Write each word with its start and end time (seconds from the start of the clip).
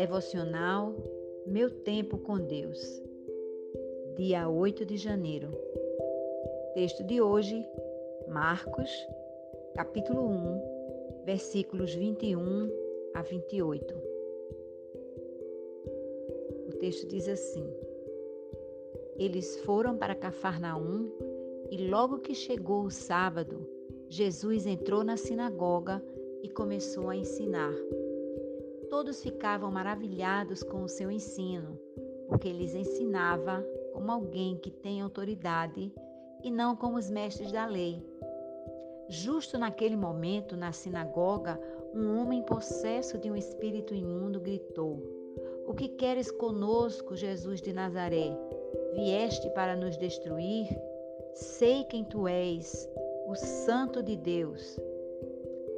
Devocional 0.00 0.94
Meu 1.46 1.68
Tempo 1.68 2.16
com 2.16 2.38
Deus, 2.38 3.02
dia 4.16 4.48
8 4.48 4.86
de 4.86 4.96
janeiro. 4.96 5.50
Texto 6.72 7.04
de 7.04 7.20
hoje, 7.20 7.62
Marcos, 8.26 8.90
capítulo 9.74 10.22
1, 10.22 11.24
versículos 11.26 11.94
21 11.94 12.70
a 13.12 13.20
28. 13.20 13.94
O 16.66 16.72
texto 16.78 17.06
diz 17.06 17.28
assim: 17.28 17.70
Eles 19.18 19.60
foram 19.66 19.98
para 19.98 20.14
Cafarnaum 20.14 21.10
e 21.70 21.76
logo 21.76 22.20
que 22.20 22.34
chegou 22.34 22.84
o 22.84 22.90
sábado, 22.90 23.68
Jesus 24.08 24.66
entrou 24.66 25.04
na 25.04 25.18
sinagoga 25.18 26.02
e 26.42 26.48
começou 26.48 27.10
a 27.10 27.16
ensinar. 27.16 27.74
Todos 28.90 29.22
ficavam 29.22 29.70
maravilhados 29.70 30.62
com 30.62 30.82
o 30.82 30.88
seu 30.88 31.10
ensino, 31.10 31.78
porque 32.28 32.52
lhes 32.52 32.74
ensinava 32.74 33.64
como 33.92 34.10
alguém 34.10 34.56
que 34.56 34.70
tem 34.70 35.00
autoridade 35.00 35.92
e 36.42 36.50
não 36.50 36.74
como 36.74 36.98
os 36.98 37.08
mestres 37.08 37.52
da 37.52 37.66
lei. 37.66 38.04
Justo 39.08 39.58
naquele 39.58 39.96
momento, 39.96 40.56
na 40.56 40.72
sinagoga, 40.72 41.60
um 41.94 42.20
homem 42.20 42.42
possesso 42.42 43.18
de 43.18 43.30
um 43.30 43.36
espírito 43.36 43.94
imundo 43.94 44.40
gritou: 44.40 45.02
O 45.66 45.74
que 45.74 45.88
queres 45.88 46.30
conosco, 46.30 47.16
Jesus 47.16 47.60
de 47.60 47.72
Nazaré? 47.72 48.36
Vieste 48.94 49.48
para 49.50 49.76
nos 49.76 49.96
destruir? 49.96 50.68
Sei 51.34 51.84
quem 51.84 52.04
tu 52.04 52.26
és, 52.26 52.88
o 53.26 53.34
Santo 53.34 54.02
de 54.02 54.16
Deus. 54.16 54.78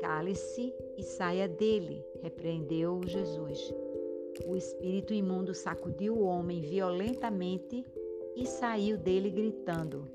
Cale-se 0.00 0.74
e 0.96 1.02
saia 1.02 1.48
dele, 1.48 2.04
repreendeu 2.22 3.00
Jesus. 3.04 3.72
O 4.46 4.56
espírito 4.56 5.12
imundo 5.12 5.54
sacudiu 5.54 6.16
o 6.16 6.24
homem 6.24 6.60
violentamente 6.60 7.84
e 8.34 8.46
saiu 8.46 8.96
dele 8.96 9.30
gritando. 9.30 10.08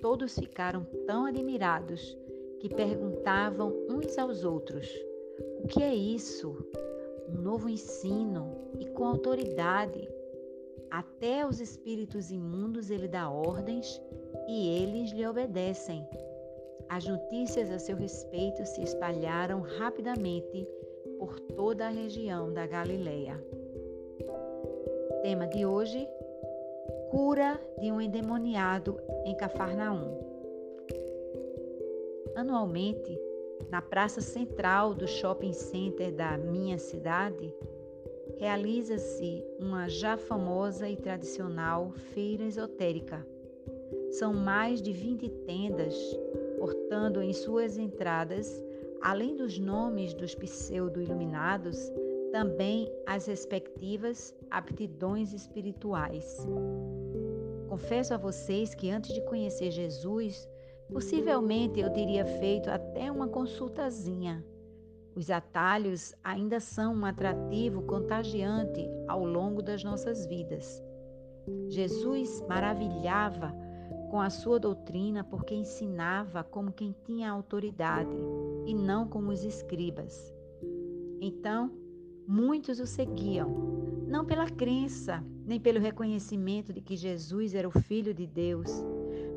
Todos 0.00 0.38
ficaram 0.38 0.84
tão 1.06 1.24
admirados 1.24 2.16
que 2.60 2.68
perguntavam 2.68 3.72
uns 3.90 4.18
aos 4.18 4.44
outros: 4.44 4.88
O 5.62 5.66
que 5.66 5.82
é 5.82 5.94
isso? 5.94 6.54
Um 7.28 7.40
novo 7.40 7.68
ensino 7.68 8.54
e 8.78 8.86
com 8.86 9.04
autoridade. 9.04 10.08
Até 10.90 11.46
os 11.46 11.60
espíritos 11.60 12.30
imundos 12.30 12.90
ele 12.90 13.08
dá 13.08 13.28
ordens 13.28 14.00
e 14.46 14.68
eles 14.68 15.10
lhe 15.10 15.26
obedecem. 15.26 16.06
As 16.88 17.06
notícias 17.06 17.70
a 17.70 17.78
seu 17.78 17.96
respeito 17.96 18.64
se 18.64 18.82
espalharam 18.82 19.60
rapidamente 19.60 20.66
por 21.18 21.38
toda 21.40 21.86
a 21.86 21.90
região 21.90 22.52
da 22.52 22.66
Galileia. 22.66 23.42
Tema 25.22 25.46
de 25.46 25.64
hoje: 25.64 26.06
cura 27.10 27.60
de 27.80 27.90
um 27.90 28.00
endemoniado 28.00 28.98
em 29.24 29.36
Cafarnaum. 29.36 30.18
Anualmente, 32.36 33.18
na 33.70 33.80
praça 33.80 34.20
central 34.20 34.94
do 34.94 35.06
shopping 35.06 35.52
center 35.52 36.12
da 36.12 36.36
minha 36.36 36.78
cidade, 36.78 37.54
realiza-se 38.36 39.44
uma 39.58 39.88
já 39.88 40.16
famosa 40.16 40.88
e 40.88 40.96
tradicional 40.96 41.90
feira 42.12 42.44
esotérica. 42.44 43.26
São 44.10 44.32
mais 44.32 44.80
de 44.82 44.92
20 44.92 45.28
tendas 45.28 45.94
portando 46.64 47.20
em 47.20 47.34
suas 47.34 47.76
entradas, 47.76 48.64
além 49.02 49.36
dos 49.36 49.58
nomes 49.58 50.14
dos 50.14 50.34
pseudo-iluminados, 50.34 51.92
também 52.32 52.90
as 53.06 53.26
respectivas 53.26 54.34
aptidões 54.50 55.34
espirituais. 55.34 56.38
Confesso 57.68 58.14
a 58.14 58.16
vocês 58.16 58.74
que 58.74 58.90
antes 58.90 59.12
de 59.12 59.20
conhecer 59.26 59.70
Jesus, 59.72 60.48
possivelmente 60.90 61.80
eu 61.80 61.92
teria 61.92 62.24
feito 62.24 62.70
até 62.70 63.12
uma 63.12 63.28
consultazinha. 63.28 64.42
Os 65.14 65.28
atalhos 65.28 66.14
ainda 66.24 66.60
são 66.60 66.94
um 66.94 67.04
atrativo 67.04 67.82
contagiante 67.82 68.88
ao 69.06 69.22
longo 69.22 69.60
das 69.60 69.84
nossas 69.84 70.24
vidas. 70.24 70.82
Jesus 71.68 72.42
maravilhava 72.48 73.54
com 74.14 74.20
a 74.20 74.30
sua 74.30 74.60
doutrina, 74.60 75.24
porque 75.24 75.56
ensinava 75.56 76.44
como 76.44 76.70
quem 76.70 76.94
tinha 77.04 77.28
autoridade 77.28 78.16
e 78.64 78.72
não 78.72 79.08
como 79.08 79.32
os 79.32 79.42
escribas. 79.42 80.32
Então, 81.20 81.72
muitos 82.24 82.78
o 82.78 82.86
seguiam, 82.86 83.48
não 84.06 84.24
pela 84.24 84.48
crença, 84.48 85.20
nem 85.44 85.58
pelo 85.58 85.80
reconhecimento 85.80 86.72
de 86.72 86.80
que 86.80 86.96
Jesus 86.96 87.56
era 87.56 87.66
o 87.66 87.72
Filho 87.72 88.14
de 88.14 88.24
Deus, 88.24 88.70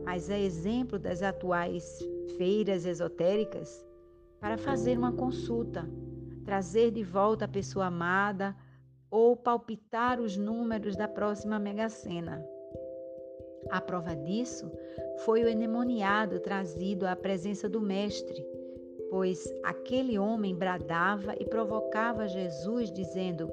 mas 0.06 0.30
é 0.30 0.40
exemplo 0.40 1.00
das 1.00 1.24
atuais 1.24 1.98
feiras 2.38 2.86
esotéricas 2.86 3.84
para 4.40 4.60
fazer 4.60 4.96
uma 4.96 5.12
consulta, 5.12 5.90
trazer 6.46 6.92
de 6.92 7.04
volta 7.04 7.46
a 7.46 7.48
pessoa 7.48 7.88
amada 7.88 8.56
ou 9.10 9.36
palpitar 9.36 10.22
os 10.22 10.38
números 10.38 10.96
da 10.96 11.08
próxima 11.08 11.58
Mega 11.58 11.90
Sena. 11.90 12.46
A 13.70 13.82
prova 13.82 14.16
disso 14.16 14.72
foi 15.26 15.44
o 15.44 15.50
endemoniado 15.50 16.40
trazido 16.40 17.06
à 17.06 17.16
presença 17.16 17.68
do 17.68 17.82
Mestre, 17.82 18.46
pois 19.10 19.52
aquele 19.64 20.18
homem 20.18 20.56
bradava 20.56 21.36
e 21.40 21.46
provocava 21.46 22.28
Jesus, 22.28 22.92
dizendo: 22.92 23.52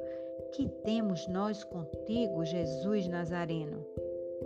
Que 0.53 0.69
temos 0.85 1.27
nós 1.29 1.65
contigo, 1.65 2.45
Jesus 2.45 3.09
Nazareno? 3.09 3.85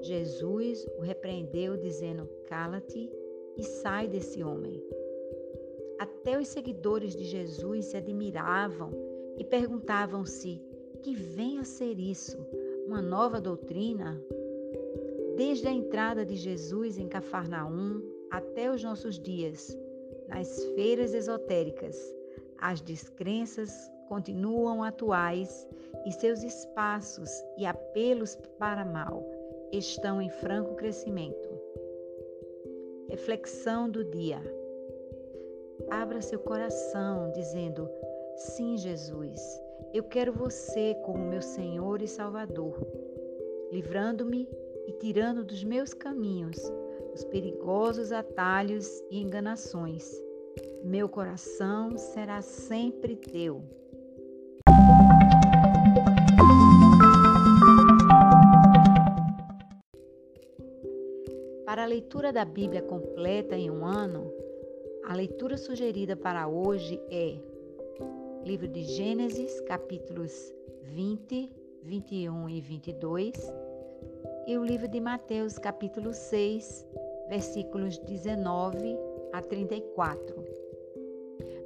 Jesus 0.00 0.86
o 0.96 1.00
repreendeu, 1.00 1.76
dizendo: 1.76 2.28
Cala-te 2.46 3.10
e 3.56 3.62
sai 3.62 4.08
desse 4.08 4.42
homem. 4.42 4.82
Até 5.98 6.38
os 6.38 6.48
seguidores 6.48 7.16
de 7.16 7.24
Jesus 7.24 7.86
se 7.86 7.96
admiravam 7.96 8.92
e 9.36 9.44
perguntavam-se: 9.44 10.62
Que 11.02 11.14
vem 11.14 11.58
a 11.58 11.64
ser 11.64 11.98
isso? 11.98 12.38
Uma 12.86 13.02
nova 13.02 13.40
doutrina? 13.40 14.20
Desde 15.38 15.68
a 15.68 15.70
entrada 15.70 16.26
de 16.26 16.34
Jesus 16.34 16.98
em 16.98 17.06
Cafarnaum 17.06 18.02
até 18.28 18.68
os 18.68 18.82
nossos 18.82 19.20
dias, 19.20 19.78
nas 20.26 20.64
feiras 20.74 21.14
esotéricas, 21.14 21.96
as 22.60 22.80
descrenças 22.80 23.88
continuam 24.08 24.82
atuais 24.82 25.64
e 26.04 26.10
seus 26.10 26.42
espaços 26.42 27.30
e 27.56 27.64
apelos 27.64 28.34
para 28.58 28.84
mal 28.84 29.24
estão 29.70 30.20
em 30.20 30.28
franco 30.28 30.74
crescimento. 30.74 31.48
Reflexão 33.08 33.88
do 33.88 34.04
dia. 34.04 34.40
Abra 35.88 36.20
seu 36.20 36.40
coração 36.40 37.30
dizendo: 37.30 37.88
Sim, 38.34 38.76
Jesus, 38.76 39.40
eu 39.94 40.02
quero 40.02 40.32
você 40.32 40.96
como 41.04 41.24
meu 41.24 41.42
Senhor 41.42 42.02
e 42.02 42.08
Salvador, 42.08 42.76
livrando-me 43.70 44.48
e 44.88 44.92
tirando 44.92 45.44
dos 45.44 45.62
meus 45.62 45.92
caminhos 45.92 46.56
os 47.12 47.22
perigosos 47.24 48.10
atalhos 48.10 48.88
e 49.10 49.20
enganações. 49.20 50.10
Meu 50.82 51.10
coração 51.10 51.98
será 51.98 52.40
sempre 52.40 53.14
teu. 53.14 53.62
Para 61.66 61.82
a 61.82 61.86
leitura 61.86 62.32
da 62.32 62.46
Bíblia 62.46 62.80
completa 62.80 63.54
em 63.54 63.70
um 63.70 63.84
ano, 63.84 64.32
a 65.04 65.14
leitura 65.14 65.58
sugerida 65.58 66.16
para 66.16 66.48
hoje 66.48 66.98
é 67.10 67.36
Livro 68.42 68.66
de 68.66 68.84
Gênesis, 68.84 69.60
capítulos 69.62 70.32
20, 70.84 71.50
21 71.82 72.48
e 72.48 72.60
22 72.62 73.67
e 74.48 74.56
o 74.56 74.64
livro 74.64 74.88
de 74.88 74.98
Mateus, 74.98 75.58
capítulo 75.58 76.14
6, 76.14 76.86
versículos 77.28 77.98
19 77.98 78.96
a 79.30 79.42
34. 79.42 80.42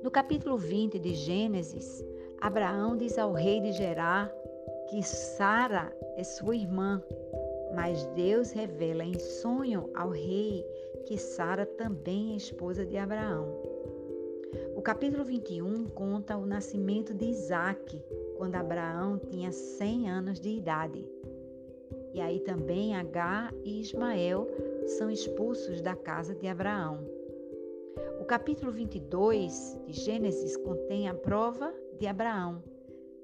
No 0.02 0.10
capítulo 0.10 0.58
20 0.58 0.98
de 0.98 1.14
Gênesis, 1.14 2.04
Abraão 2.40 2.96
diz 2.96 3.18
ao 3.18 3.32
rei 3.32 3.60
de 3.60 3.70
Gerar 3.70 4.34
que 4.90 5.00
Sara 5.00 5.96
é 6.16 6.24
sua 6.24 6.56
irmã, 6.56 7.00
mas 7.72 8.04
Deus 8.16 8.50
revela 8.50 9.04
em 9.04 9.16
sonho 9.16 9.88
ao 9.94 10.08
rei 10.08 10.66
que 11.06 11.16
Sara 11.16 11.64
também 11.64 12.32
é 12.32 12.36
esposa 12.36 12.84
de 12.84 12.96
Abraão. 12.96 13.62
O 14.74 14.82
capítulo 14.82 15.24
21 15.24 15.84
conta 15.90 16.36
o 16.36 16.44
nascimento 16.44 17.14
de 17.14 17.26
Isaac, 17.26 18.02
quando 18.36 18.56
Abraão 18.56 19.20
tinha 19.30 19.52
100 19.52 20.10
anos 20.10 20.40
de 20.40 20.48
idade. 20.48 21.08
E 22.12 22.20
aí 22.20 22.40
também 22.40 22.94
Agar 22.94 23.52
e 23.64 23.80
Ismael 23.80 24.46
são 24.98 25.10
expulsos 25.10 25.80
da 25.80 25.96
casa 25.96 26.34
de 26.34 26.46
Abraão. 26.46 27.04
O 28.20 28.24
capítulo 28.24 28.70
22 28.70 29.78
de 29.86 29.92
Gênesis 29.92 30.56
contém 30.56 31.08
a 31.08 31.14
prova 31.14 31.72
de 31.98 32.06
Abraão, 32.06 32.62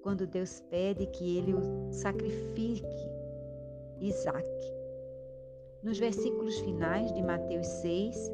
quando 0.02 0.26
Deus 0.26 0.60
pede 0.70 1.06
que 1.06 1.38
ele 1.38 1.54
sacrifique, 1.92 2.86
Isaac. 4.00 4.46
Nos 5.82 5.98
versículos 5.98 6.58
finais 6.60 7.12
de 7.12 7.22
Mateus 7.22 7.66
6, 7.66 8.32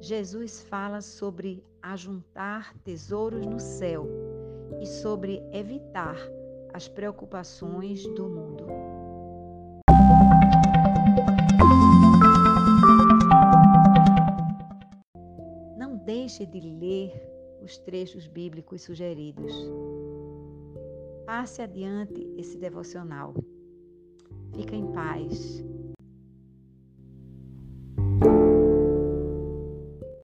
Jesus 0.00 0.62
fala 0.62 1.00
sobre 1.00 1.64
ajuntar 1.80 2.76
tesouros 2.84 3.46
no 3.46 3.58
céu 3.58 4.06
e 4.80 4.86
sobre 4.86 5.42
evitar 5.52 6.16
as 6.72 6.88
preocupações 6.88 8.06
do 8.08 8.28
mundo. 8.28 8.51
Deixe 16.32 16.46
de 16.46 16.60
ler 16.60 17.12
os 17.62 17.76
trechos 17.76 18.26
bíblicos 18.26 18.80
sugeridos. 18.80 19.52
Passe 21.26 21.60
adiante 21.60 22.26
esse 22.38 22.56
devocional. 22.56 23.34
Fica 24.54 24.74
em 24.74 24.90
paz. 24.92 25.62